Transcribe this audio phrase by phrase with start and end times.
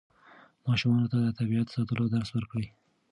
[0.67, 2.67] ماشومانو ته د طبیعت ساتلو درس ورکړئ.